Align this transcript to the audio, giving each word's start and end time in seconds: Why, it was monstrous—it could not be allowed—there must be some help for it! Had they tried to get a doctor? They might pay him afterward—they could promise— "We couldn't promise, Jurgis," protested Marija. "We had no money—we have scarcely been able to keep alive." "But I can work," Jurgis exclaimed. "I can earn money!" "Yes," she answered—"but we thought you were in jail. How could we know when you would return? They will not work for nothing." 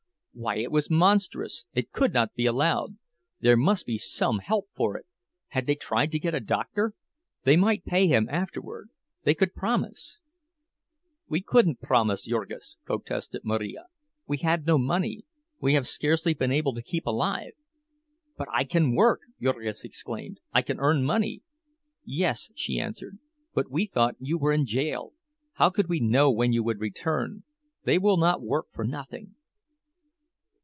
Why, 0.33 0.59
it 0.59 0.71
was 0.71 0.89
monstrous—it 0.89 1.91
could 1.91 2.13
not 2.13 2.35
be 2.35 2.45
allowed—there 2.45 3.57
must 3.57 3.85
be 3.85 3.97
some 3.97 4.39
help 4.39 4.69
for 4.71 4.95
it! 4.95 5.05
Had 5.49 5.67
they 5.67 5.75
tried 5.75 6.09
to 6.13 6.19
get 6.19 6.33
a 6.33 6.39
doctor? 6.39 6.93
They 7.43 7.57
might 7.57 7.83
pay 7.83 8.07
him 8.07 8.29
afterward—they 8.29 9.33
could 9.33 9.53
promise— 9.53 10.21
"We 11.27 11.41
couldn't 11.41 11.81
promise, 11.81 12.23
Jurgis," 12.23 12.77
protested 12.85 13.41
Marija. 13.43 13.87
"We 14.25 14.37
had 14.37 14.65
no 14.65 14.77
money—we 14.77 15.73
have 15.73 15.85
scarcely 15.85 16.33
been 16.33 16.51
able 16.53 16.73
to 16.75 16.81
keep 16.81 17.05
alive." 17.05 17.51
"But 18.37 18.47
I 18.53 18.63
can 18.63 18.95
work," 18.95 19.19
Jurgis 19.41 19.83
exclaimed. 19.83 20.39
"I 20.53 20.61
can 20.61 20.79
earn 20.79 21.03
money!" 21.03 21.41
"Yes," 22.05 22.51
she 22.55 22.79
answered—"but 22.79 23.69
we 23.69 23.85
thought 23.85 24.15
you 24.17 24.37
were 24.37 24.53
in 24.53 24.65
jail. 24.65 25.11
How 25.55 25.69
could 25.69 25.89
we 25.89 25.99
know 25.99 26.31
when 26.31 26.53
you 26.53 26.63
would 26.63 26.79
return? 26.79 27.43
They 27.83 27.97
will 27.99 28.17
not 28.17 28.41
work 28.41 28.67
for 28.71 28.85
nothing." 28.85 29.35